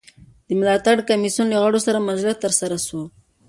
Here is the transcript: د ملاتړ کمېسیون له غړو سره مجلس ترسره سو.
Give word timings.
د 0.47 0.49
ملاتړ 0.59 0.97
کمېسیون 1.09 1.47
له 1.51 1.57
غړو 1.63 1.79
سره 1.87 2.05
مجلس 2.09 2.35
ترسره 2.43 2.77
سو. 2.87 2.99